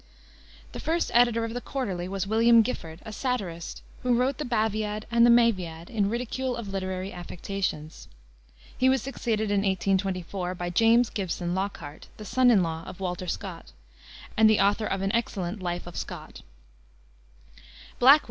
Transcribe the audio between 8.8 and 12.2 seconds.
was succeeded in 1824 by James Gibson Lockhart,